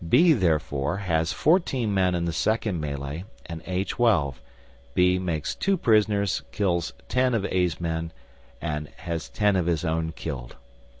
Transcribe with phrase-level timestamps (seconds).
[0.09, 4.41] B, therefore, has fourteen men in the second melee and A twelve,
[4.95, 8.11] B makes two prisoners, kills ten of A's men,
[8.59, 10.55] and has ten of his own killed.